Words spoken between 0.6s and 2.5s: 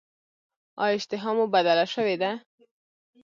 ایا اشتها مو بدله شوې ده؟